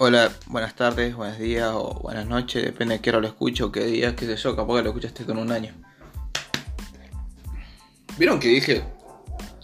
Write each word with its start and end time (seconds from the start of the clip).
Hola, 0.00 0.30
buenas 0.46 0.76
tardes, 0.76 1.16
buenos 1.16 1.40
días 1.40 1.70
o 1.74 1.98
buenas 2.00 2.24
noches, 2.24 2.64
depende 2.64 2.94
de 2.94 3.00
qué 3.00 3.10
hora 3.10 3.18
lo 3.18 3.26
escucho, 3.26 3.72
qué 3.72 3.84
día, 3.84 4.14
qué 4.14 4.26
sé 4.26 4.36
yo, 4.36 4.54
capaz 4.54 4.76
que 4.76 4.82
lo 4.84 4.90
escuchaste 4.90 5.24
con 5.24 5.38
un 5.38 5.50
año. 5.50 5.74
¿Vieron 8.16 8.38
que 8.38 8.46
dije 8.46 8.84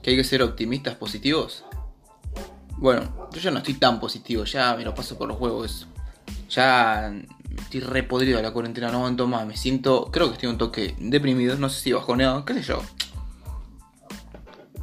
que 0.02 0.10
hay 0.10 0.16
que 0.16 0.24
ser 0.24 0.42
optimistas 0.42 0.96
positivos? 0.96 1.64
Bueno, 2.78 3.28
yo 3.32 3.40
ya 3.40 3.52
no 3.52 3.58
estoy 3.58 3.74
tan 3.74 4.00
positivo, 4.00 4.42
ya 4.42 4.74
me 4.74 4.84
lo 4.84 4.92
paso 4.92 5.16
por 5.16 5.28
los 5.28 5.38
huevos. 5.38 5.86
Ya 6.50 7.14
estoy 7.56 7.78
repodrido 7.78 8.40
a 8.40 8.42
la 8.42 8.50
cuarentena, 8.50 8.90
no 8.90 8.96
aguanto 8.96 9.28
más, 9.28 9.46
me 9.46 9.56
siento, 9.56 10.10
creo 10.10 10.26
que 10.26 10.32
estoy 10.32 10.48
un 10.48 10.58
toque 10.58 10.96
deprimido, 10.98 11.56
no 11.58 11.68
sé 11.68 11.80
si 11.80 11.92
bajoneado, 11.92 12.44
qué 12.44 12.54
sé 12.54 12.62
yo. 12.62 12.82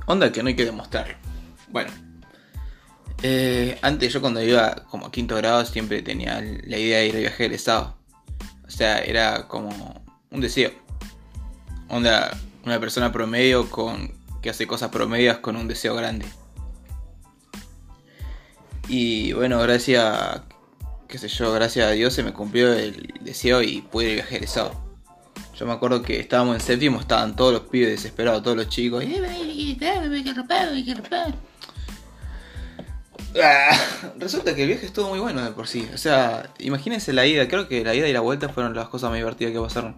Onda 0.06 0.32
que 0.32 0.42
no 0.44 0.48
hay 0.48 0.56
que 0.56 0.64
demostrarlo. 0.64 1.16
Bueno. 1.68 2.11
Eh, 3.24 3.78
antes 3.82 4.12
yo 4.12 4.22
cuando 4.22 4.42
iba 4.42 4.84
como 4.90 5.06
a 5.06 5.12
quinto 5.12 5.36
grado 5.36 5.64
siempre 5.66 6.02
tenía 6.02 6.42
la 6.42 6.78
idea 6.78 7.00
de 7.00 7.08
ir 7.08 7.16
a 7.16 7.20
viaje 7.20 7.44
del 7.44 7.54
estado. 7.54 7.96
O 8.66 8.70
sea, 8.70 9.00
era 9.00 9.48
como 9.48 10.02
un 10.32 10.42
deseo. 10.42 10.72
Onda, 11.90 12.36
una 12.66 12.80
persona 12.80 13.12
promedio 13.12 13.70
con 13.70 14.14
que 14.42 14.50
hace 14.50 14.66
cosas 14.66 14.90
promedias 14.90 15.38
con 15.38 15.56
un 15.56 15.68
deseo 15.68 15.96
grande. 15.96 16.26
Y 18.88 19.34
bueno, 19.34 19.60
gracias, 19.60 20.42
qué 21.08 21.18
sé 21.18 21.28
yo, 21.28 21.54
gracias 21.54 21.88
a 21.88 21.92
Dios 21.92 22.14
se 22.14 22.24
me 22.24 22.34
cumplió 22.34 22.74
el 22.74 23.14
deseo 23.22 23.62
y 23.62 23.82
pude 23.82 24.06
ir 24.06 24.12
a 24.12 24.16
viaje 24.16 24.36
del 24.36 24.44
estado. 24.46 24.92
Yo 25.56 25.68
me 25.68 25.74
acuerdo 25.74 26.02
que 26.02 26.20
estábamos 26.20 26.56
en 26.56 26.62
séptimo, 26.62 27.00
estaban 27.00 27.36
todos 27.36 27.54
los 27.54 27.62
pibes 27.64 27.90
desesperados, 27.90 28.42
todos 28.42 28.58
los 28.58 28.70
chicos. 28.70 29.04
Ah, 33.42 33.78
resulta 34.18 34.56
que 34.56 34.64
el 34.64 34.70
viaje 34.70 34.86
estuvo 34.86 35.10
muy 35.10 35.20
bueno 35.20 35.44
de 35.44 35.52
por 35.52 35.68
sí. 35.68 35.88
O 35.94 35.98
sea, 35.98 36.52
imagínense 36.60 37.14
la 37.14 37.26
ida. 37.26 37.48
Creo 37.48 37.68
que 37.68 37.84
la 37.84 37.96
ida 37.96 38.08
y 38.08 38.14
la 38.14 38.20
vuelta 38.20 38.50
fueron 38.50 38.76
las 38.76 38.90
cosas 38.90 39.10
más 39.10 39.18
divertidas 39.18 39.54
que 39.54 39.60
pasaron. 39.60 39.96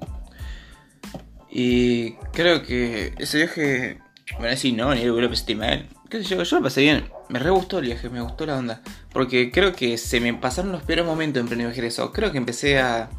Y 1.49 2.13
creo 2.31 2.63
que 2.63 3.13
ese 3.17 3.37
viaje. 3.37 3.99
Bueno, 4.33 4.49
decir, 4.49 4.75
no, 4.75 4.93
ni 4.93 5.01
el 5.01 5.11
vuelo 5.11 5.29
mal. 5.55 5.89
¿Qué 6.09 6.23
sé 6.23 6.35
yo? 6.35 6.43
Yo 6.43 6.57
lo 6.57 6.63
pasé 6.63 6.81
bien. 6.81 7.09
Me 7.29 7.39
re 7.39 7.49
gustó 7.49 7.79
el 7.79 7.85
viaje, 7.85 8.09
me 8.09 8.21
gustó 8.21 8.45
la 8.45 8.57
onda. 8.57 8.81
Porque 9.11 9.51
creo 9.51 9.73
que 9.73 9.97
se 9.97 10.19
me 10.19 10.33
pasaron 10.33 10.71
los 10.71 10.83
peores 10.83 11.05
momentos 11.05 11.41
en 11.41 11.47
pleno 11.47 11.65
viaje 11.65 11.85
eso. 11.87 12.11
Creo 12.11 12.31
que 12.31 12.37
empecé 12.37 12.79
a. 12.79 13.09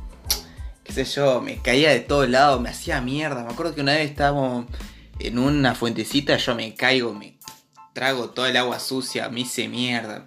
qué 0.85 0.93
sé 0.93 1.05
yo, 1.05 1.41
me 1.41 1.59
caía 1.59 1.91
de 1.91 2.01
todos 2.01 2.29
lados, 2.29 2.61
me 2.61 2.71
hacía 2.71 3.01
mierda. 3.01 3.45
Me 3.45 3.53
acuerdo 3.53 3.75
que 3.75 3.81
una 3.81 3.93
vez 3.95 4.11
estábamos 4.11 4.67
en 5.19 5.39
una 5.39 5.75
fuentecita, 5.75 6.37
yo 6.37 6.55
me 6.55 6.75
caigo, 6.75 7.13
me 7.15 7.37
trago 7.95 8.29
toda 8.29 8.51
el 8.51 8.57
agua 8.59 8.79
sucia, 8.81 9.31
me 9.31 9.41
hice 9.41 9.69
mierda. 9.69 10.27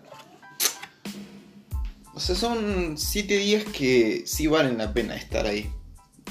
O 2.16 2.20
sea, 2.20 2.36
son 2.36 2.98
7 2.98 3.38
días 3.38 3.64
que 3.66 4.24
sí 4.26 4.48
valen 4.48 4.80
la 4.80 4.92
pena 4.92 5.16
estar 5.16 5.46
ahí. 5.46 5.72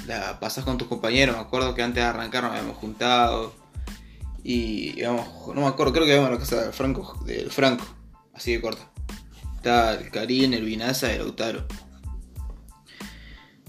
La 0.06 0.40
pasas 0.40 0.64
con 0.64 0.78
tus 0.78 0.88
compañeros, 0.88 1.36
me 1.36 1.42
acuerdo 1.42 1.74
que 1.74 1.82
antes 1.82 2.02
de 2.02 2.08
arrancar 2.08 2.42
nos 2.42 2.52
habíamos 2.52 2.76
juntado. 2.78 3.54
Y 4.42 4.98
íbamos, 4.98 5.54
no 5.54 5.60
me 5.60 5.66
acuerdo, 5.66 5.92
creo 5.92 6.06
que 6.06 6.12
íbamos 6.12 6.30
a 6.30 6.34
la 6.34 6.38
casa 6.38 6.62
del 6.62 6.72
Franco, 6.72 7.22
del 7.24 7.50
Franco, 7.50 7.84
así 8.32 8.52
de 8.52 8.60
corta. 8.60 8.90
Está 9.56 9.94
el 9.94 10.10
Karim, 10.10 10.54
el 10.54 10.64
Vinaza 10.64 11.08
y 11.08 11.16
el 11.16 11.18
Lautaro. 11.18 11.66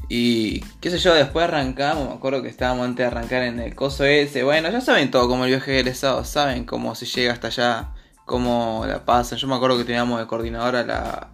Y 0.10 0.62
qué 0.80 0.90
sé 0.90 1.00
yo, 1.00 1.14
después 1.14 1.46
arrancamos, 1.46 2.08
me 2.08 2.16
acuerdo 2.16 2.42
que 2.42 2.48
estábamos 2.48 2.86
antes 2.86 3.04
de 3.04 3.06
arrancar 3.08 3.44
en 3.44 3.60
el 3.60 3.76
coso 3.76 4.06
ese. 4.06 4.44
Bueno, 4.44 4.70
ya 4.72 4.80
saben 4.80 5.12
todo 5.12 5.28
como 5.28 5.44
el 5.44 5.52
viaje 5.52 5.72
de 5.72 5.80
egresado, 5.80 6.24
saben 6.24 6.64
cómo 6.64 6.96
se 6.96 7.06
llega 7.06 7.34
hasta 7.34 7.48
allá, 7.48 7.90
cómo 8.26 8.86
la 8.88 9.04
pasan. 9.04 9.38
Yo 9.38 9.48
me 9.48 9.56
acuerdo 9.56 9.78
que 9.78 9.84
teníamos 9.84 10.20
de 10.20 10.28
coordinadora 10.28 10.80
a 10.80 10.84
la 10.84 11.30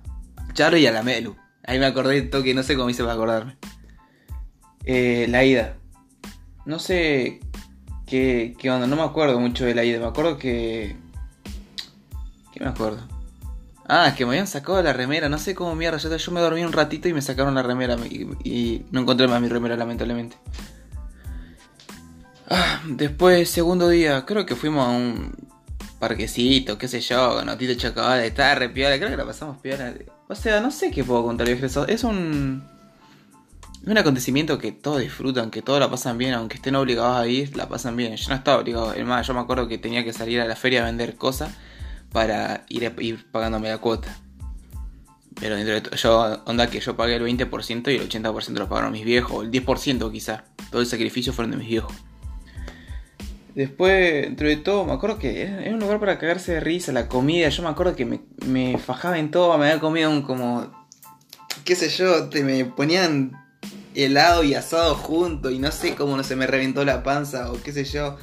Charo 0.53 0.77
y 0.77 0.87
a 0.87 0.91
la 0.91 1.03
Melu. 1.03 1.35
Ahí 1.65 1.77
me 1.77 1.85
acordé 1.85 2.15
de 2.15 2.21
toque, 2.23 2.53
no 2.53 2.63
sé 2.63 2.75
cómo 2.75 2.89
hice 2.89 3.03
para 3.03 3.13
acordarme. 3.13 3.57
Eh, 4.85 5.27
la 5.29 5.43
ida. 5.43 5.75
No 6.65 6.79
sé 6.79 7.41
qué, 8.07 8.55
qué 8.57 8.71
onda, 8.71 8.87
no 8.87 8.95
me 8.95 9.03
acuerdo 9.03 9.39
mucho 9.39 9.65
de 9.65 9.75
la 9.75 9.83
ida. 9.83 9.99
Me 9.99 10.07
acuerdo 10.07 10.37
que... 10.37 10.95
¿Qué 12.51 12.59
me 12.59 12.67
acuerdo? 12.67 13.12
Ah, 13.87 14.13
que 14.15 14.25
me 14.25 14.31
habían 14.31 14.47
sacado 14.47 14.81
la 14.81 14.93
remera, 14.93 15.27
no 15.27 15.37
sé 15.37 15.55
cómo 15.55 15.75
mierda. 15.75 15.97
Yo, 15.97 16.31
me 16.31 16.39
dormí 16.39 16.63
un 16.63 16.71
ratito 16.71 17.09
y 17.09 17.13
me 17.13 17.21
sacaron 17.21 17.53
la 17.55 17.63
remera 17.63 17.97
y, 18.05 18.85
no 18.91 19.01
encontré 19.01 19.27
más 19.27 19.41
mi 19.41 19.49
remera, 19.49 19.75
lamentablemente. 19.75 20.37
Ah, 22.49 22.81
después, 22.87 23.49
segundo 23.49 23.89
día, 23.89 24.25
creo 24.25 24.45
que 24.45 24.55
fuimos 24.55 24.87
a 24.87 24.91
un 24.91 25.35
parquecito, 25.99 26.77
qué 26.77 26.87
sé 26.87 27.01
yo, 27.01 27.43
notito 27.43 27.73
chocabal, 27.75 28.21
estaba 28.21 28.55
re 28.55 28.69
piola, 28.69 28.97
creo 28.97 29.09
que 29.09 29.17
la 29.17 29.25
pasamos 29.25 29.57
piola. 29.57 29.93
O 30.27 30.35
sea, 30.35 30.61
no 30.61 30.71
sé 30.71 30.91
qué 30.91 31.03
puedo 31.03 31.23
contar, 31.23 31.47
es 31.49 32.03
un... 32.03 32.71
Un 33.85 33.97
acontecimiento 33.97 34.57
que 34.59 34.71
todos 34.71 35.01
disfrutan, 35.01 35.51
que 35.51 35.61
todos 35.61 35.77
la 35.81 35.89
pasan 35.89 36.17
bien, 36.17 36.33
aunque 36.33 36.55
estén 36.55 36.75
obligados 36.75 37.17
a 37.17 37.27
ir, 37.27 37.57
la 37.57 37.67
pasan 37.67 37.97
bien. 37.97 38.15
Yo 38.15 38.29
no 38.29 38.35
estaba 38.35 38.59
obligado, 38.59 38.93
es 38.93 39.05
más, 39.05 39.27
yo 39.27 39.33
me 39.33 39.41
acuerdo 39.41 39.67
que 39.67 39.77
tenía 39.77 40.05
que 40.05 40.13
salir 40.13 40.39
a 40.39 40.45
la 40.45 40.55
feria 40.55 40.83
a 40.83 40.85
vender 40.85 41.17
cosas 41.17 41.53
para 42.13 42.65
ir, 42.69 42.93
ir 42.99 43.25
pagándome 43.31 43.67
la 43.69 43.79
cuota. 43.79 44.17
Pero 45.39 45.55
dentro 45.55 45.73
de 45.73 45.81
todo, 45.81 46.43
onda 46.45 46.69
que 46.69 46.79
yo 46.79 46.95
pagué 46.95 47.15
el 47.15 47.23
20% 47.23 47.91
y 47.91 47.95
el 47.97 48.07
80% 48.07 48.53
lo 48.53 48.69
pagaron 48.69 48.91
mis 48.91 49.03
viejos, 49.03 49.43
el 49.43 49.51
10% 49.51 50.11
quizá. 50.11 50.45
Todo 50.71 50.81
el 50.81 50.87
sacrificio 50.87 51.33
fueron 51.33 51.51
de 51.51 51.57
mis 51.57 51.67
viejos. 51.67 51.93
Después, 53.55 54.23
dentro 54.23 54.47
de 54.47 54.57
todo, 54.57 54.85
me 54.85 54.93
acuerdo 54.93 55.19
que 55.19 55.43
era 55.43 55.73
un 55.73 55.79
lugar 55.79 55.99
para 55.99 56.17
cagarse 56.17 56.53
de 56.53 56.59
risa, 56.59 56.91
la 56.91 57.07
comida. 57.07 57.49
Yo 57.49 57.61
me 57.63 57.69
acuerdo 57.69 57.95
que 57.95 58.05
me, 58.05 58.21
me 58.47 58.77
fajaba 58.77 59.19
en 59.19 59.31
todo, 59.31 59.57
me 59.57 59.65
había 59.65 59.79
comido 59.79 60.09
un 60.09 60.21
como. 60.21 60.71
qué 61.65 61.75
sé 61.75 61.89
yo, 61.89 62.29
te 62.29 62.43
me 62.43 62.65
ponían 62.65 63.43
helado 63.95 64.43
y 64.43 64.55
asado 64.55 64.95
juntos 64.95 65.51
y 65.51 65.59
no 65.59 65.71
sé 65.71 65.95
cómo 65.95 66.17
no 66.17 66.23
se 66.23 66.35
me 66.35 66.47
reventó 66.47 66.83
la 66.83 67.03
panza 67.03 67.51
o 67.51 67.61
qué 67.61 67.71
sé 67.71 67.83
yo 67.85 68.17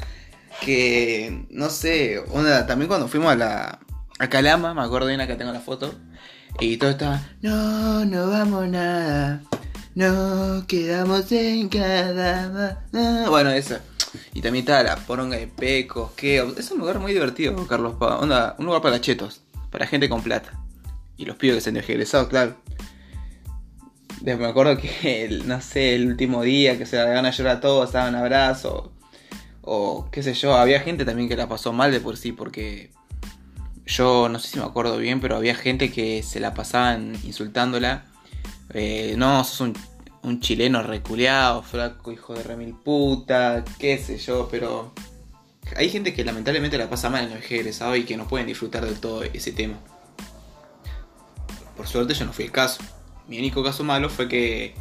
que, 0.61 1.47
no 1.51 1.71
sé, 1.71 2.19
onda, 2.33 2.67
también 2.67 2.89
cuando 2.89 3.09
fuimos 3.09 3.33
a 3.33 3.37
la 3.37 3.79
a 4.19 4.29
Calama, 4.29 4.75
me 4.75 4.83
acuerdo 4.83 5.09
bien 5.09 5.21
acá 5.21 5.37
tengo 5.39 5.53
la 5.53 5.61
foto, 5.61 5.95
y 6.61 6.77
todo 6.77 6.91
estaba, 6.91 7.23
no, 7.41 8.05
no 8.05 8.29
vamos 8.29 8.69
nada, 8.69 9.43
no 9.95 10.65
quedamos 10.67 11.33
en 11.33 11.69
cada... 11.69 12.85
Bueno, 13.29 13.51
eso. 13.51 13.79
Y 14.35 14.43
también 14.43 14.65
estaba 14.65 14.83
la 14.83 14.97
poronga 14.97 15.37
de 15.37 15.47
pecos, 15.47 16.11
que 16.13 16.39
es 16.59 16.71
un 16.71 16.79
lugar 16.79 16.99
muy 16.99 17.13
divertido, 17.13 17.67
Carlos 17.67 17.95
Onda, 17.99 18.57
un 18.59 18.67
lugar 18.67 18.83
para 18.83 19.01
chetos, 19.01 19.41
para 19.71 19.87
gente 19.87 20.09
con 20.09 20.23
plata. 20.23 20.53
Y 21.17 21.25
los 21.25 21.37
pibes 21.37 21.57
que 21.57 21.61
se 21.61 21.71
han 21.71 21.77
egresado, 21.77 22.29
claro. 22.29 22.57
me 24.23 24.33
acuerdo 24.47 24.77
que, 24.79 25.41
no 25.47 25.61
sé, 25.61 25.95
el 25.95 26.09
último 26.09 26.43
día 26.43 26.77
que 26.77 26.87
se 26.87 26.97
la 26.97 27.19
a 27.19 27.31
llorar 27.31 27.61
todos, 27.61 27.89
estaban 27.89 28.15
abrazos 28.15 28.91
o 29.73 30.09
qué 30.11 30.25
sé 30.25 30.35
yo, 30.35 30.55
había 30.55 30.81
gente 30.81 31.05
también 31.05 31.29
que 31.29 31.37
la 31.37 31.49
pasó 31.49 31.73
mal 31.73 31.93
de 31.93 32.01
por 32.01 32.17
sí 32.17 32.33
porque 32.33 32.91
yo 33.87 34.29
no 34.29 34.41
sé 34.41 34.49
si 34.49 34.59
me 34.59 34.65
acuerdo 34.65 34.97
bien, 34.99 35.21
pero 35.21 35.37
había 35.37 35.55
gente 35.55 35.93
que 35.93 36.25
se 36.25 36.41
la 36.41 36.55
pasaban 36.55 37.17
insultándola. 37.23 38.05
Eh, 38.75 39.15
no, 39.17 39.45
sos 39.45 39.61
un, 39.61 39.79
un 40.25 40.41
chileno 40.41 40.83
reculeado, 40.83 41.63
flaco, 41.63 42.11
hijo 42.11 42.35
de 42.35 42.43
remil 42.43 42.75
puta, 42.75 43.65
qué 43.79 43.97
sé 43.99 44.19
yo, 44.19 44.49
pero 44.51 44.93
hay 45.77 45.89
gente 45.89 46.15
que 46.15 46.25
lamentablemente 46.25 46.77
la 46.77 46.91
pasa 46.91 47.09
mal 47.09 47.27
en 47.27 47.33
el 47.33 47.45
egresado 47.45 47.95
y 47.95 48.03
que 48.03 48.17
no 48.17 48.27
pueden 48.27 48.49
disfrutar 48.49 48.85
de 48.85 48.97
todo 48.97 49.23
ese 49.23 49.53
tema. 49.53 49.79
Por 51.77 51.87
suerte 51.87 52.15
yo 52.15 52.25
no 52.25 52.33
fui 52.33 52.47
el 52.47 52.51
caso. 52.51 52.83
Mi 53.29 53.39
único 53.39 53.63
caso 53.63 53.85
malo 53.85 54.11
fue 54.11 54.27
que 54.27 54.75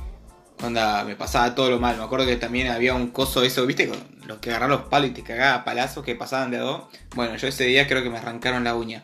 cuando 0.59 0.81
me 1.05 1.15
pasaba 1.15 1.53
todo 1.53 1.69
lo 1.69 1.79
mal. 1.79 1.95
Me 1.95 2.03
acuerdo 2.03 2.25
que 2.25 2.37
también 2.37 2.69
había 2.69 2.95
un 2.95 3.11
coso 3.11 3.43
eso, 3.43 3.67
¿viste? 3.67 3.91
Los 4.29 4.37
que 4.37 4.51
agarraban 4.51 4.77
los 4.77 4.89
palos 4.89 5.09
y 5.09 5.13
te 5.13 5.23
cagaba 5.23 5.63
palazos 5.63 6.05
que 6.05 6.13
pasaban 6.13 6.51
de 6.51 6.57
a 6.57 6.61
dos. 6.61 6.83
Bueno, 7.15 7.35
yo 7.35 7.47
ese 7.47 7.63
día 7.63 7.87
creo 7.87 8.03
que 8.03 8.11
me 8.11 8.19
arrancaron 8.19 8.63
la 8.63 8.75
uña. 8.75 9.03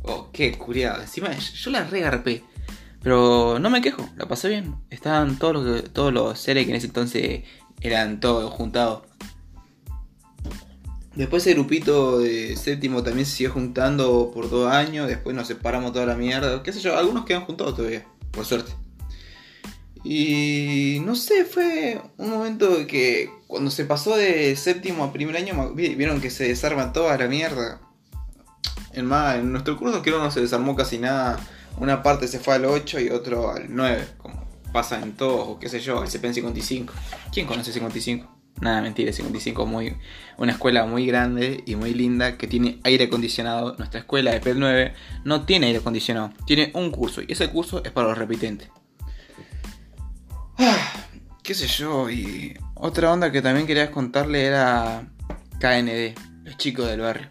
Oh, 0.00 0.30
qué 0.32 0.56
curioso. 0.56 1.02
Encima 1.02 1.36
yo 1.36 1.70
la 1.70 1.84
regarpé. 1.84 2.42
Pero 3.02 3.58
no 3.58 3.68
me 3.68 3.82
quejo, 3.82 4.08
la 4.16 4.26
pasé 4.26 4.48
bien. 4.48 4.74
Estaban 4.88 5.38
todos 5.38 5.54
los, 5.54 5.92
todos 5.92 6.14
los 6.14 6.40
seres 6.40 6.64
que 6.64 6.70
en 6.70 6.76
ese 6.76 6.86
entonces 6.86 7.42
eran 7.82 8.20
todos 8.20 8.50
juntados. 8.54 9.02
Después 11.14 11.46
ese 11.46 11.52
grupito 11.52 12.20
de 12.20 12.56
séptimo 12.56 13.02
también 13.02 13.26
se 13.26 13.32
siguió 13.32 13.52
juntando 13.52 14.30
por 14.32 14.48
dos 14.48 14.72
años. 14.72 15.08
Después 15.08 15.36
nos 15.36 15.46
separamos 15.46 15.92
toda 15.92 16.06
la 16.06 16.16
mierda. 16.16 16.62
Qué 16.62 16.72
sé 16.72 16.80
yo, 16.80 16.96
algunos 16.96 17.26
quedan 17.26 17.44
juntados 17.44 17.76
todavía, 17.76 18.06
por 18.30 18.46
suerte. 18.46 18.72
Y 20.04 21.00
no 21.06 21.16
sé, 21.16 21.46
fue 21.46 21.98
un 22.18 22.28
momento 22.28 22.86
que 22.86 23.30
cuando 23.46 23.70
se 23.70 23.86
pasó 23.86 24.14
de 24.16 24.54
séptimo 24.54 25.02
a 25.02 25.12
primer 25.14 25.34
año, 25.34 25.72
vieron 25.74 26.20
que 26.20 26.28
se 26.28 26.46
desarma 26.46 26.92
toda 26.92 27.16
la 27.16 27.26
mierda. 27.26 27.80
En, 28.92 29.08
nuestro 29.50 29.78
curso 29.78 30.02
creo 30.02 30.18
no 30.18 30.30
se 30.30 30.42
desarmó 30.42 30.76
casi 30.76 30.98
nada. 30.98 31.40
Una 31.78 32.02
parte 32.02 32.28
se 32.28 32.38
fue 32.38 32.54
al 32.54 32.66
8 32.66 33.00
y 33.00 33.08
otro 33.08 33.50
al 33.50 33.74
9, 33.74 34.06
como 34.18 34.46
pasa 34.72 35.00
en 35.00 35.12
todos, 35.12 35.48
o 35.48 35.58
qué 35.58 35.70
sé 35.70 35.80
yo, 35.80 36.02
el 36.02 36.10
CP55. 36.10 36.90
¿Quién 37.32 37.46
conoce 37.46 37.72
55? 37.72 38.30
Nada, 38.60 38.82
mentira, 38.82 39.12
55 39.12 39.66
muy 39.66 39.96
una 40.36 40.52
escuela 40.52 40.84
muy 40.84 41.06
grande 41.06 41.64
y 41.66 41.76
muy 41.76 41.92
linda 41.92 42.36
que 42.36 42.46
tiene 42.46 42.78
aire 42.84 43.04
acondicionado. 43.04 43.74
Nuestra 43.78 44.00
escuela 44.00 44.32
de 44.32 44.40
PET 44.40 44.56
9 44.58 44.94
no 45.24 45.44
tiene 45.44 45.66
aire 45.66 45.78
acondicionado, 45.78 46.30
tiene 46.46 46.70
un 46.74 46.90
curso 46.90 47.22
y 47.22 47.32
ese 47.32 47.48
curso 47.48 47.82
es 47.84 47.90
para 47.90 48.08
los 48.08 48.18
repitentes. 48.18 48.68
Qué 51.44 51.52
sé 51.52 51.66
yo, 51.66 52.08
y 52.08 52.58
otra 52.72 53.12
onda 53.12 53.30
que 53.30 53.42
también 53.42 53.66
quería 53.66 53.90
contarle 53.90 54.46
era 54.46 55.02
KND, 55.60 56.18
los 56.42 56.56
chicos 56.56 56.88
del 56.88 57.00
barrio. 57.00 57.28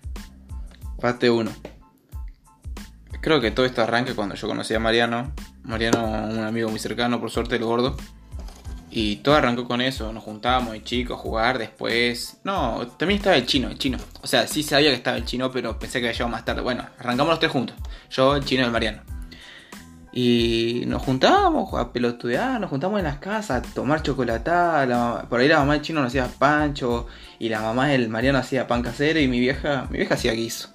Parte 1.02 1.32
1. 1.32 1.52
Creo 3.22 3.42
que 3.42 3.50
todo 3.50 3.66
esto 3.66 3.82
arranca 3.82 4.14
cuando 4.14 4.36
yo 4.36 4.48
conocí 4.48 4.76
a 4.76 4.80
Mariano. 4.80 5.34
Mariano, 5.64 6.28
un 6.30 6.44
amigo 6.44 6.70
muy 6.70 6.78
cercano, 6.78 7.20
por 7.20 7.32
suerte, 7.32 7.56
el 7.56 7.64
gordo. 7.64 7.98
Y 8.92 9.16
todo 9.16 9.34
arrancó 9.34 9.68
con 9.68 9.82
eso, 9.82 10.14
nos 10.14 10.24
juntábamos 10.24 10.74
de 10.74 10.84
chicos 10.84 11.20
jugar, 11.20 11.58
después... 11.58 12.38
No, 12.44 12.86
también 13.00 13.18
estaba 13.18 13.36
el 13.36 13.48
chino, 13.48 13.70
el 13.70 13.80
chino. 13.80 13.98
O 14.22 14.28
sea, 14.28 14.46
sí 14.46 14.62
sabía 14.62 14.92
que 14.92 14.96
estaba 14.96 15.18
el 15.18 15.26
chino, 15.26 15.52
pero 15.52 15.80
pensé 15.80 16.00
que 16.00 16.06
había 16.06 16.14
llegado 16.14 16.30
más 16.30 16.46
tarde. 16.46 16.62
Bueno, 16.62 16.86
arrancamos 17.00 17.32
los 17.32 17.40
tres 17.40 17.52
juntos. 17.52 17.76
Yo, 18.12 18.36
el 18.36 18.46
chino 18.46 18.62
y 18.62 18.66
el 18.66 18.72
Mariano. 18.72 19.13
Y 20.16 20.84
nos 20.86 21.02
juntábamos 21.02 21.74
a 21.74 21.92
pelotudear, 21.92 22.62
nos 22.62 22.70
juntábamos 22.70 23.00
en 23.00 23.06
las 23.06 23.18
casas 23.18 23.68
a 23.68 23.74
tomar 23.74 24.04
chocolatada. 24.04 25.28
por 25.28 25.40
ahí 25.40 25.48
la 25.48 25.58
mamá 25.60 25.74
del 25.74 25.82
chino 25.82 26.02
nos 26.02 26.10
hacía 26.10 26.28
pancho 26.28 27.08
y 27.40 27.50
la 27.50 27.62
mamá 27.62 27.88
del 27.88 28.10
Mariano 28.10 28.38
hacía 28.38 28.68
pan 28.68 28.84
casero 28.84 29.20
y 29.20 29.28
mi 29.28 29.40
vieja, 29.40 29.88
mi 29.90 29.98
vieja 29.98 30.14
hacía 30.14 30.34
guiso. 30.34 30.70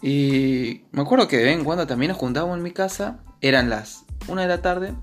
Y 0.00 0.84
me 0.92 1.02
acuerdo 1.02 1.26
que 1.26 1.38
de 1.38 1.44
vez 1.44 1.58
en 1.58 1.64
cuando 1.64 1.86
también 1.88 2.10
nos 2.10 2.18
juntábamos 2.18 2.56
en 2.56 2.62
mi 2.62 2.70
casa, 2.70 3.18
eran 3.40 3.68
las 3.68 4.04
1 4.28 4.40
de 4.40 4.46
la 4.46 4.62
tarde 4.62 4.94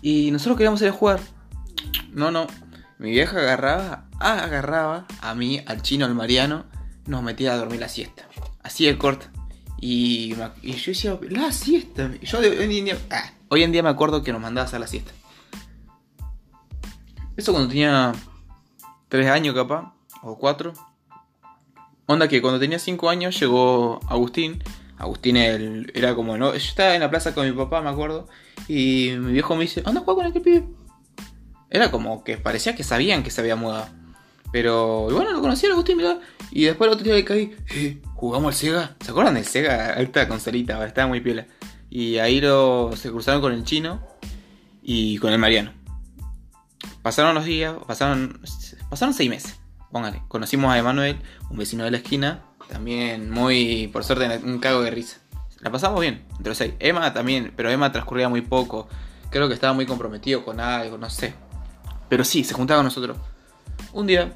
y 0.00 0.32
nosotros 0.32 0.56
queríamos 0.56 0.82
ir 0.82 0.88
a 0.88 0.92
jugar. 0.92 1.20
No, 2.10 2.32
no. 2.32 2.48
Mi 2.98 3.10
vieja 3.10 3.38
agarraba, 3.38 4.06
agarraba 4.18 5.06
a 5.20 5.34
mí, 5.34 5.62
al 5.66 5.82
chino, 5.82 6.04
al 6.06 6.14
Mariano, 6.14 6.66
nos 7.06 7.22
metía 7.22 7.52
a 7.52 7.56
dormir 7.56 7.80
la 7.80 7.88
siesta. 7.88 8.24
Así 8.62 8.86
de 8.86 8.98
corta. 8.98 9.30
Y, 9.84 10.36
yo 10.36 10.52
decía, 10.62 11.18
la 11.28 11.50
siesta. 11.50 12.08
yo 12.22 12.38
hoy, 12.38 12.46
en 12.46 12.84
día, 12.84 12.98
ah, 13.10 13.32
hoy 13.48 13.64
en 13.64 13.72
día 13.72 13.82
me 13.82 13.88
acuerdo 13.88 14.22
que 14.22 14.30
nos 14.30 14.40
mandaba 14.40 14.70
a 14.70 14.78
la 14.78 14.86
siesta. 14.86 15.10
Eso 17.36 17.50
cuando 17.50 17.68
tenía 17.68 18.12
3 19.08 19.28
años 19.28 19.56
capaz, 19.56 19.92
o 20.22 20.38
4. 20.38 20.72
Onda 22.06 22.28
que 22.28 22.40
cuando 22.40 22.60
tenía 22.60 22.78
5 22.78 23.10
años 23.10 23.40
llegó 23.40 23.98
Agustín. 24.08 24.62
Agustín 24.98 25.36
era 25.36 26.14
como, 26.14 26.38
¿no? 26.38 26.52
Yo 26.52 26.58
estaba 26.58 26.94
en 26.94 27.00
la 27.00 27.10
plaza 27.10 27.34
con 27.34 27.44
mi 27.44 27.52
papá, 27.52 27.82
me 27.82 27.90
acuerdo. 27.90 28.28
Y 28.68 29.14
mi 29.18 29.32
viejo 29.32 29.56
me 29.56 29.62
dice, 29.62 29.82
anda 29.84 30.00
a 30.00 30.04
jugar 30.04 30.18
con 30.18 30.26
aquel 30.26 30.42
pibe. 30.42 30.64
Era 31.70 31.90
como 31.90 32.22
que 32.22 32.36
parecía 32.36 32.76
que 32.76 32.84
sabían 32.84 33.24
que 33.24 33.32
se 33.32 33.40
había 33.40 33.56
mudado. 33.56 33.88
Pero 34.52 35.08
bueno, 35.10 35.32
lo 35.32 35.40
conocí 35.40 35.66
Agustín, 35.66 35.96
mirá. 35.96 36.20
Y 36.52 36.66
después 36.66 36.86
el 36.86 36.94
otro 36.94 37.04
día 37.04 37.16
que 37.16 37.24
caí, 37.24 37.56
eh, 37.74 38.00
jugamos 38.22 38.54
al 38.54 38.54
Sega. 38.54 38.96
¿Se 39.00 39.10
acuerdan 39.10 39.34
del 39.34 39.44
Sega? 39.44 39.94
Alta 39.94 40.28
consolita, 40.28 40.86
estaba 40.86 41.08
muy 41.08 41.20
piola. 41.20 41.44
Y 41.90 42.18
ahí 42.18 42.40
lo, 42.40 42.92
se 42.94 43.10
cruzaron 43.10 43.40
con 43.40 43.52
el 43.52 43.64
chino 43.64 44.00
y 44.80 45.18
con 45.18 45.32
el 45.32 45.40
Mariano. 45.40 45.72
Pasaron 47.02 47.34
los 47.34 47.44
días, 47.44 47.74
pasaron, 47.84 48.40
pasaron 48.88 49.12
seis 49.12 49.28
meses. 49.28 49.58
Póngale. 49.90 50.22
Conocimos 50.28 50.72
a 50.72 50.78
Emanuel, 50.78 51.18
un 51.50 51.56
vecino 51.56 51.82
de 51.82 51.90
la 51.90 51.96
esquina. 51.96 52.44
También 52.68 53.28
muy, 53.28 53.88
por 53.88 54.04
suerte, 54.04 54.40
un 54.44 54.60
cago 54.60 54.82
de 54.82 54.92
risa. 54.92 55.18
La 55.58 55.72
pasamos 55.72 56.00
bien, 56.00 56.24
entre 56.30 56.50
los 56.50 56.58
seis. 56.58 56.74
Emma 56.78 57.12
también, 57.12 57.52
pero 57.56 57.70
Emma 57.70 57.90
transcurría 57.90 58.28
muy 58.28 58.42
poco. 58.42 58.86
Creo 59.30 59.48
que 59.48 59.54
estaba 59.54 59.72
muy 59.72 59.84
comprometido 59.84 60.44
con 60.44 60.60
algo, 60.60 60.96
no 60.96 61.10
sé. 61.10 61.34
Pero 62.08 62.22
sí, 62.22 62.44
se 62.44 62.54
juntaba 62.54 62.78
con 62.78 62.84
nosotros. 62.84 63.18
Un 63.92 64.06
día 64.06 64.32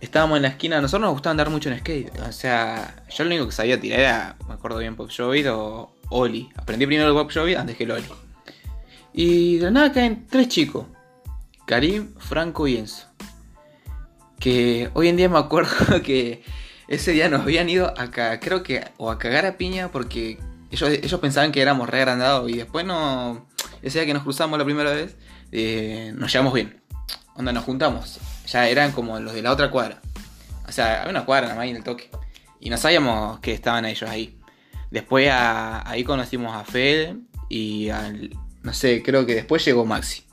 estábamos 0.00 0.36
en 0.36 0.42
la 0.42 0.48
esquina. 0.48 0.78
A 0.78 0.80
nosotros 0.80 1.06
nos 1.06 1.12
gustaba 1.12 1.32
andar 1.32 1.50
mucho 1.50 1.70
en 1.70 1.78
skate. 1.78 2.18
O 2.20 2.32
sea, 2.32 3.04
yo 3.08 3.24
lo 3.24 3.30
único 3.30 3.46
que 3.46 3.52
sabía 3.52 3.80
tirar 3.80 4.00
era, 4.00 4.36
me 4.46 4.54
acuerdo 4.54 4.78
bien, 4.78 4.96
Pop 4.96 5.10
Jovid 5.14 5.52
o 5.52 5.92
Oli. 6.10 6.48
Aprendí 6.56 6.86
primero 6.86 7.08
el 7.08 7.14
Pop 7.14 7.30
Jovid 7.32 7.56
antes 7.56 7.76
que 7.76 7.84
el 7.84 7.92
Oli. 7.92 8.06
Y 9.12 9.58
de 9.58 9.70
nada 9.70 9.92
caen 9.92 10.26
tres 10.28 10.48
chicos: 10.48 10.86
Karim, 11.66 12.14
Franco 12.18 12.66
y 12.66 12.76
Enzo. 12.76 13.06
Que 14.38 14.90
hoy 14.94 15.08
en 15.08 15.16
día 15.16 15.28
me 15.28 15.38
acuerdo 15.38 15.74
que 16.04 16.42
ese 16.86 17.12
día 17.12 17.28
nos 17.28 17.42
habían 17.42 17.68
ido 17.68 17.92
a, 17.96 18.38
creo 18.40 18.62
que, 18.62 18.84
o 18.96 19.10
a 19.10 19.18
cagar 19.18 19.44
a 19.46 19.56
piña 19.56 19.90
porque 19.90 20.38
ellos, 20.70 21.20
pensaban 21.20 21.52
que 21.52 21.60
éramos 21.60 21.88
re 21.88 21.98
agrandados 21.98 22.50
y 22.50 22.56
después 22.56 22.84
no. 22.84 23.46
Ese 23.82 23.98
día 23.98 24.06
que 24.06 24.14
nos 24.14 24.22
cruzamos 24.22 24.58
la 24.58 24.64
primera 24.64 24.92
vez, 24.92 25.16
eh, 25.52 26.12
nos 26.16 26.32
llevamos 26.32 26.54
bien. 26.54 26.82
Onda, 27.34 27.52
nos 27.52 27.64
juntamos. 27.64 28.18
Ya 28.50 28.68
eran 28.68 28.92
como 28.92 29.18
los 29.20 29.34
de 29.34 29.42
la 29.42 29.52
otra 29.52 29.70
cuadra. 29.70 30.00
O 30.66 30.72
sea, 30.72 31.00
había 31.00 31.10
una 31.10 31.24
cuadra 31.24 31.46
nada 31.46 31.56
más 31.56 31.64
ahí 31.64 31.70
en 31.70 31.76
el 31.76 31.84
toque. 31.84 32.10
Y 32.60 32.70
no 32.70 32.76
sabíamos 32.76 33.40
que 33.40 33.52
estaban 33.52 33.84
ellos 33.84 34.08
ahí. 34.08 34.38
Después 34.90 35.30
ahí 35.32 36.04
conocimos 36.04 36.54
a 36.54 36.64
Fede 36.64 37.16
y. 37.48 37.90
No 38.62 38.74
sé, 38.74 39.02
creo 39.02 39.24
que 39.24 39.34
después 39.34 39.64
llegó 39.64 39.84
Maxi. 39.84 40.24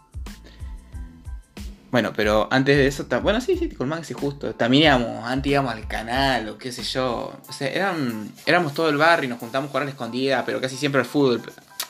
Bueno, 1.91 2.11
pero 2.13 2.49
antes 2.51 2.75
de 2.75 2.87
eso, 2.87 3.05
bueno, 3.21 3.39
sí, 3.39 3.55
sí, 3.57 3.69
con 3.69 3.87
Maxi 3.87 4.13
justo. 4.13 4.53
También 4.55 4.83
íbamos, 4.83 5.23
antes 5.25 5.51
íbamos 5.51 5.73
al 5.73 5.87
canal 5.87 6.49
o 6.49 6.57
qué 6.57 6.71
sé 6.71 6.83
yo. 6.83 7.39
O 7.47 7.53
sea, 7.53 7.69
eran, 7.69 8.31
éramos 8.45 8.73
todo 8.73 8.89
el 8.89 8.97
barrio 8.97 9.27
y 9.27 9.29
nos 9.29 9.39
juntamos 9.39 9.67
a 9.67 9.71
jugar 9.71 9.83
a 9.83 9.85
la 9.85 9.91
escondida, 9.91 10.43
pero 10.45 10.59
casi 10.59 10.75
siempre 10.75 10.99
al 10.99 11.07
fútbol. 11.07 11.41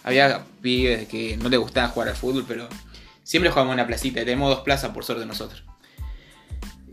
Había 0.04 0.44
pibes 0.62 1.07
que 1.07 1.38
no 1.38 1.50
les 1.50 1.60
gustaba 1.60 1.88
jugar 1.88 2.10
al 2.10 2.16
fútbol, 2.16 2.45
pero 2.48 2.68
siempre 3.24 3.50
jugábamos 3.50 3.74
en 3.74 3.80
una 3.80 3.88
placita. 3.88 4.19
Tenemos 4.19 4.50
dos 4.50 4.60
plazas 4.60 4.92
por 4.92 5.04
suerte 5.04 5.25
nosotros. 5.25 5.63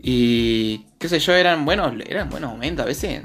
Y 0.05 0.79
qué 0.99 1.07
sé 1.07 1.19
yo, 1.19 1.33
eran 1.33 1.63
buenos, 1.63 1.93
eran 2.05 2.29
buenos 2.29 2.51
momentos. 2.51 2.83
A 2.83 2.87
veces 2.87 3.23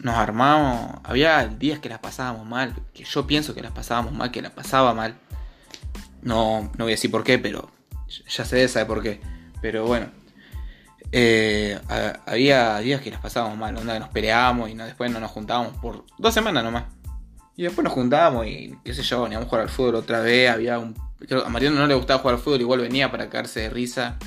nos 0.00 0.14
armamos. 0.16 0.98
Había 1.04 1.46
días 1.46 1.78
que 1.78 1.90
las 1.90 1.98
pasábamos 1.98 2.46
mal. 2.46 2.74
Que 2.94 3.04
yo 3.04 3.26
pienso 3.26 3.54
que 3.54 3.62
las 3.62 3.72
pasábamos 3.72 4.14
mal, 4.14 4.30
que 4.30 4.40
las 4.40 4.52
pasaba 4.52 4.94
mal. 4.94 5.14
No, 6.22 6.72
no 6.78 6.84
voy 6.84 6.92
a 6.92 6.96
decir 6.96 7.10
por 7.10 7.22
qué, 7.22 7.38
pero 7.38 7.70
ya 8.08 8.46
se 8.46 8.66
sabe 8.66 8.86
por 8.86 9.02
qué. 9.02 9.20
Pero 9.60 9.86
bueno. 9.86 10.06
Eh, 11.12 11.78
había 12.26 12.78
días 12.78 13.02
que 13.02 13.10
las 13.10 13.20
pasábamos 13.20 13.56
mal, 13.56 13.76
onda 13.76 13.92
que 13.92 14.00
nos 14.00 14.08
peleábamos 14.08 14.68
y 14.70 14.74
no, 14.74 14.84
después 14.84 15.12
no 15.12 15.20
nos 15.20 15.30
juntábamos 15.30 15.76
por 15.76 16.04
dos 16.18 16.32
semanas 16.32 16.64
nomás. 16.64 16.84
Y 17.56 17.62
después 17.62 17.84
nos 17.84 17.92
juntábamos 17.92 18.46
y 18.46 18.74
qué 18.84 18.94
sé 18.94 19.02
yo, 19.02 19.22
veníamos 19.22 19.46
a 19.46 19.48
jugar 19.48 19.62
al 19.62 19.68
fútbol 19.68 19.96
otra 19.96 20.20
vez. 20.20 20.50
Había 20.50 20.78
un. 20.78 20.94
a 21.44 21.48
Mariano 21.50 21.78
no 21.78 21.86
le 21.86 21.94
gustaba 21.94 22.20
jugar 22.20 22.36
al 22.36 22.40
fútbol, 22.40 22.62
igual 22.62 22.80
venía 22.80 23.10
para 23.10 23.28
caerse 23.28 23.60
de 23.60 23.70
risa. 23.70 24.18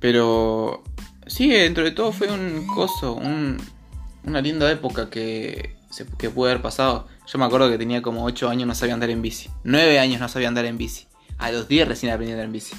Pero. 0.00 0.82
Sí, 1.26 1.48
dentro 1.48 1.84
de 1.84 1.92
todo 1.92 2.10
fue 2.10 2.28
un 2.32 2.66
coso, 2.66 3.14
una 3.14 4.40
linda 4.40 4.68
época 4.70 5.10
que, 5.10 5.76
se, 5.90 6.04
que 6.18 6.28
pude 6.30 6.50
haber 6.50 6.62
pasado. 6.62 7.06
Yo 7.26 7.38
me 7.38 7.44
acuerdo 7.44 7.70
que 7.70 7.78
tenía 7.78 8.02
como 8.02 8.24
8 8.24 8.48
años 8.48 8.66
no 8.66 8.74
sabía 8.74 8.94
andar 8.94 9.10
en 9.10 9.22
bici. 9.22 9.48
9 9.62 10.00
años 10.00 10.20
no 10.20 10.28
sabía 10.28 10.48
andar 10.48 10.64
en 10.64 10.76
bici. 10.76 11.06
A 11.38 11.52
los 11.52 11.68
10 11.68 11.86
recién 11.86 12.12
aprendí 12.12 12.32
a 12.32 12.34
andar 12.34 12.46
en 12.46 12.52
bici. 12.52 12.74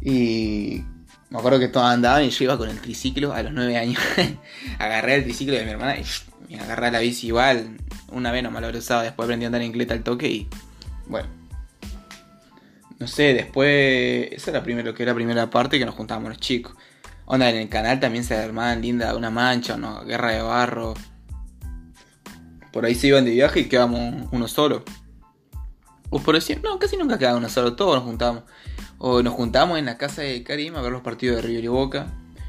Y 0.00 0.82
me 1.28 1.38
acuerdo 1.38 1.58
que 1.58 1.68
todos 1.68 1.86
andaban 1.86 2.24
y 2.24 2.30
yo 2.30 2.44
iba 2.44 2.56
con 2.56 2.70
el 2.70 2.80
triciclo 2.80 3.34
a 3.34 3.42
los 3.42 3.52
9 3.52 3.76
años. 3.76 4.00
agarré 4.78 5.16
el 5.16 5.24
triciclo 5.24 5.54
de 5.54 5.64
mi 5.64 5.72
hermana 5.72 5.96
y 5.98 6.56
me 6.56 6.62
agarré 6.62 6.90
la 6.90 7.00
bici 7.00 7.26
igual. 7.26 7.76
Una 8.08 8.32
vez 8.32 8.42
no 8.42 8.50
me 8.50 8.60
lo 8.60 8.68
usado, 8.70 9.02
después 9.02 9.26
aprendí 9.26 9.44
a 9.44 9.48
andar 9.48 9.60
en 9.60 9.72
cleta 9.72 9.92
al 9.92 10.02
toque 10.02 10.28
y 10.28 10.48
bueno. 11.06 11.45
No 12.98 13.06
sé, 13.06 13.34
después. 13.34 14.28
Esa 14.32 14.50
era 14.50 14.62
primero 14.62 14.94
que 14.94 15.02
era 15.02 15.12
la 15.12 15.16
primera 15.16 15.50
parte 15.50 15.78
que 15.78 15.84
nos 15.84 15.94
juntábamos 15.94 16.30
los 16.30 16.38
chicos. 16.38 16.74
Onda, 17.26 17.50
en 17.50 17.56
el 17.56 17.68
canal 17.68 18.00
también 18.00 18.24
se 18.24 18.36
armaban 18.36 18.80
linda 18.80 19.14
una 19.16 19.30
mancha, 19.30 19.74
una 19.74 20.00
guerra 20.02 20.30
de 20.30 20.42
barro. 20.42 20.94
Por 22.72 22.84
ahí 22.84 22.94
se 22.94 23.08
iban 23.08 23.24
de 23.24 23.32
viaje 23.32 23.60
y 23.60 23.64
quedamos 23.68 24.28
uno 24.30 24.48
solo. 24.48 24.84
O 26.10 26.20
por 26.20 26.34
decir, 26.34 26.60
no, 26.62 26.78
casi 26.78 26.96
nunca 26.96 27.18
quedaba 27.18 27.36
uno 27.36 27.48
solo, 27.48 27.74
todos 27.74 27.96
nos 27.96 28.04
juntamos. 28.04 28.44
O 28.98 29.22
nos 29.22 29.34
juntamos 29.34 29.78
en 29.78 29.86
la 29.86 29.98
casa 29.98 30.22
de 30.22 30.42
Karim 30.42 30.76
a 30.76 30.82
ver 30.82 30.92
los 30.92 31.02
partidos 31.02 31.36
de 31.36 31.42
River 31.42 31.64
y 31.64 31.68
Boca. 31.68 32.06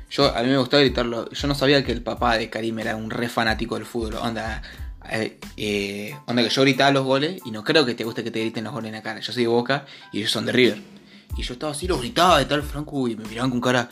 Yo, 0.10 0.34
a 0.36 0.42
mí 0.44 0.50
me 0.50 0.58
gustaba 0.58 0.82
gritarlo. 0.82 1.30
Yo 1.32 1.48
no 1.48 1.56
sabía 1.56 1.84
que 1.84 1.92
el 1.92 2.04
papá 2.04 2.38
de 2.38 2.50
Karim 2.50 2.80
era 2.80 2.96
un 2.96 3.10
re 3.10 3.28
fanático 3.28 3.76
del 3.76 3.86
fútbol. 3.86 4.16
Onda, 4.16 4.62
eh, 5.12 5.40
eh, 5.56 6.16
onda 6.26 6.44
que 6.44 6.50
yo 6.50 6.62
gritaba 6.62 6.92
los 6.92 7.06
goles 7.06 7.42
y 7.46 7.52
no 7.52 7.64
creo 7.64 7.86
que 7.86 7.96
te 7.96 8.04
guste 8.04 8.24
que 8.24 8.32
te 8.32 8.40
griten 8.40 8.64
los 8.64 8.74
goles 8.74 8.90
en 8.90 8.96
la 8.96 9.04
cara. 9.04 9.20
Yo 9.20 9.32
soy 9.32 9.44
de 9.44 9.50
Boca 9.50 9.86
y 10.12 10.20
ellos 10.20 10.32
son 10.32 10.46
de 10.46 10.52
River. 10.52 10.82
Y 11.38 11.44
yo 11.44 11.54
estaba 11.54 11.72
así, 11.72 11.88
lo 11.88 12.00
gritaba 12.00 12.40
de 12.40 12.46
tal 12.46 12.64
Franco 12.64 13.08
y 13.08 13.16
me 13.16 13.26
miraban 13.26 13.52
con 13.52 13.62
cara, 13.62 13.90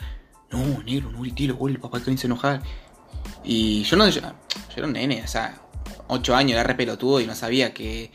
no, 0.50 0.82
negro, 0.82 1.10
no 1.10 1.20
grité 1.20 1.44
los 1.44 1.56
goles, 1.56 1.78
papá 1.78 2.02
que 2.02 2.16
se 2.16 2.26
enojar. 2.26 2.62
Y 3.44 3.84
yo 3.84 3.96
no, 3.96 4.08
yo, 4.08 4.20
era 4.76 4.86
un 4.86 4.92
nene, 4.92 5.22
o 5.24 5.28
sea, 5.28 5.60
8 6.08 6.34
años, 6.34 6.52
era 6.52 6.64
re 6.64 6.74
pelotudo 6.74 7.20
y 7.20 7.26
no 7.26 7.34
sabía 7.34 7.72
que 7.72 8.10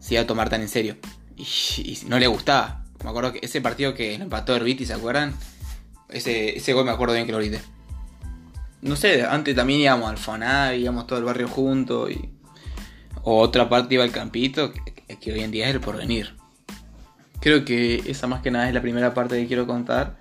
se 0.00 0.14
iba 0.14 0.22
a 0.22 0.26
tomar 0.26 0.48
tan 0.48 0.62
en 0.62 0.68
serio. 0.68 0.96
Y, 1.36 1.98
no 2.06 2.18
le 2.18 2.26
gustaba. 2.26 2.84
Me 3.02 3.10
acuerdo 3.10 3.32
que 3.32 3.40
ese 3.42 3.60
partido 3.60 3.94
que 3.94 4.16
lo 4.16 4.24
empató 4.24 4.54
Herbiti, 4.54 4.86
¿se 4.86 4.94
acuerdan? 4.94 5.34
Ese, 6.08 6.56
ese 6.56 6.72
gol 6.72 6.84
me 6.84 6.92
acuerdo 6.92 7.14
bien 7.14 7.26
que 7.26 7.32
lo 7.32 7.38
grité. 7.38 7.60
No 8.80 8.96
sé, 8.96 9.24
antes 9.24 9.54
también 9.54 9.80
íbamos 9.80 10.10
al 10.10 10.18
Fonav, 10.18 10.74
íbamos 10.74 11.06
todo 11.06 11.18
el 11.18 11.24
barrio 11.24 11.48
juntos. 11.48 12.10
Y... 12.10 12.31
O 13.22 13.38
otra 13.38 13.68
parte 13.68 13.94
iba 13.94 14.04
al 14.04 14.10
campito, 14.10 14.72
que, 14.72 15.32
hoy 15.32 15.40
en 15.40 15.50
día 15.50 15.68
es 15.68 15.74
el 15.74 15.80
porvenir. 15.80 16.36
Creo 17.40 17.64
que 17.64 18.02
esa 18.06 18.26
más 18.26 18.42
que 18.42 18.50
nada 18.50 18.68
es 18.68 18.74
la 18.74 18.82
primera 18.82 19.14
parte 19.14 19.40
que 19.40 19.46
quiero 19.46 19.66
contar. 19.66 20.16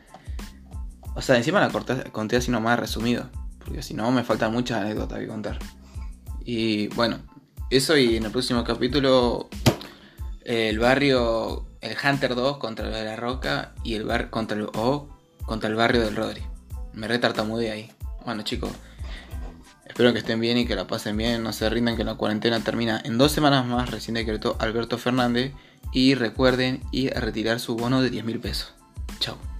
O 1.15 1.22
sea, 1.22 1.38
encima 1.38 1.60
la 1.60 1.70
corté, 1.70 2.10
conté 2.12 2.38
así 2.38 2.51
nomás 2.51 2.79
resumido. 2.79 3.29
Porque 3.60 3.84
si 3.84 3.93
no 3.93 4.12
me 4.12 4.24
faltan 4.24 4.51
muchas 4.51 4.81
anécdotas 4.81 5.20
que 5.20 5.27
contar. 5.27 5.60
Y 6.43 6.88
bueno, 6.89 7.20
eso 7.70 7.98
y 7.98 8.17
en 8.17 8.25
el 8.25 8.31
próximo 8.31 8.63
capítulo 8.63 9.50
el 10.43 10.79
barrio, 10.79 11.67
el 11.81 11.96
Hunter 12.03 12.36
2 12.36 12.58
contra 12.58 12.88
el 12.88 12.93
de 12.93 13.05
la 13.05 13.15
Roca 13.15 13.74
y 13.84 13.93
el 13.96 14.05
bar 14.05 14.29
contra 14.29 14.58
el 14.58 14.67
O 14.74 15.10
contra 15.46 15.70
el 15.70 15.75
barrio 15.75 16.01
del 16.01 16.15
Rodri. 16.15 16.41
Me 16.93 17.08
retartamudé 17.08 17.72
ahí. 17.72 17.91
Bueno 18.25 18.43
chicos, 18.43 18.72
espero 19.92 20.14
que 20.14 20.20
estén 20.20 20.40
bien 20.40 20.58
y 20.58 20.66
que 20.66 20.76
la 20.76 20.88
pasen 20.88 21.18
bien, 21.18 21.44
no 21.44 21.52
se 21.52 21.70
rindan 21.70 21.98
que 21.98 22.06
la 22.06 22.16
cuarentena 22.16 22.62
termina 22.62 23.02
en 23.04 23.18
dos 23.18 23.34
semanas 23.34 23.66
más, 23.66 23.92
recién 23.92 24.16
decretó 24.16 24.56
Alberto 24.60 24.98
Fernández 24.98 25.52
y 25.92 26.16
recuerden 26.16 26.82
ir 26.92 27.16
a 27.18 27.20
retirar 27.20 27.60
su 27.60 27.76
bono 27.76 28.02
de 28.02 28.10
10 28.10 28.24
mil 28.24 28.40
pesos. 28.40 28.74
Chao. 29.20 29.50